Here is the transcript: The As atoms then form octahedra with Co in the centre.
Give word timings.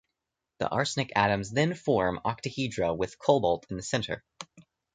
The 0.57 0.73
As 0.75 0.97
atoms 1.15 1.51
then 1.51 1.75
form 1.75 2.21
octahedra 2.25 2.97
with 2.97 3.19
Co 3.19 3.61
in 3.69 3.75
the 3.77 3.83
centre. 3.83 4.23